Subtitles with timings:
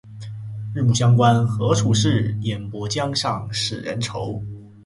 [0.73, 2.35] 日暮乡关何处是？
[2.41, 4.41] 烟波江上使人愁。